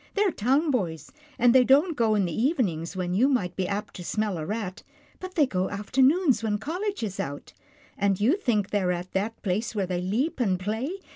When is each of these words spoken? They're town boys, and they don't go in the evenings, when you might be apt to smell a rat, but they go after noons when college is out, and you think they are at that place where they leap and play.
They're 0.15 0.31
town 0.31 0.71
boys, 0.71 1.11
and 1.37 1.53
they 1.53 1.63
don't 1.63 1.95
go 1.95 2.15
in 2.15 2.25
the 2.25 2.33
evenings, 2.35 2.95
when 2.95 3.13
you 3.13 3.29
might 3.29 3.55
be 3.55 3.67
apt 3.67 3.93
to 3.97 4.03
smell 4.03 4.39
a 4.39 4.45
rat, 4.47 4.81
but 5.19 5.35
they 5.35 5.45
go 5.45 5.69
after 5.69 6.01
noons 6.01 6.41
when 6.41 6.57
college 6.57 7.03
is 7.03 7.19
out, 7.19 7.53
and 7.99 8.19
you 8.19 8.35
think 8.35 8.71
they 8.71 8.81
are 8.81 8.91
at 8.91 9.11
that 9.11 9.39
place 9.43 9.75
where 9.75 9.85
they 9.85 10.01
leap 10.01 10.39
and 10.39 10.59
play. 10.59 10.89